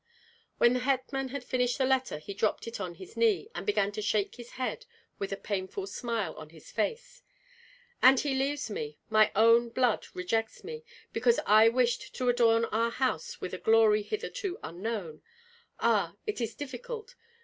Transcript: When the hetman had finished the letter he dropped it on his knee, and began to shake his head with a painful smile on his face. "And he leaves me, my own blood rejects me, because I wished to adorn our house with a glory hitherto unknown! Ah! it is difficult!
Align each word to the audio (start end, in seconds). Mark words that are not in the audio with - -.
When 0.57 0.73
the 0.73 0.79
hetman 0.79 1.27
had 1.27 1.43
finished 1.43 1.77
the 1.77 1.85
letter 1.85 2.17
he 2.17 2.33
dropped 2.33 2.65
it 2.67 2.79
on 2.81 2.95
his 2.95 3.15
knee, 3.15 3.49
and 3.53 3.67
began 3.67 3.91
to 3.91 4.01
shake 4.01 4.33
his 4.33 4.53
head 4.53 4.87
with 5.19 5.31
a 5.31 5.37
painful 5.37 5.85
smile 5.85 6.33
on 6.37 6.49
his 6.49 6.71
face. 6.71 7.21
"And 8.01 8.19
he 8.19 8.33
leaves 8.33 8.67
me, 8.67 8.97
my 9.11 9.31
own 9.35 9.69
blood 9.69 10.07
rejects 10.15 10.63
me, 10.63 10.83
because 11.13 11.39
I 11.45 11.69
wished 11.69 12.15
to 12.15 12.29
adorn 12.29 12.65
our 12.65 12.89
house 12.89 13.39
with 13.41 13.53
a 13.53 13.59
glory 13.59 14.01
hitherto 14.01 14.57
unknown! 14.63 15.21
Ah! 15.79 16.15
it 16.25 16.41
is 16.41 16.55
difficult! 16.55 17.13